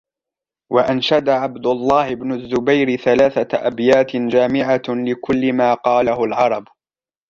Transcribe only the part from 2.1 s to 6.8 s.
بْنُ الزُّبَيْرِ ثَلَاثَةَ أَبْيَاتٍ جَامِعَةً لِكُلِّ مَا قَالَتْهُ الْعَرَبُ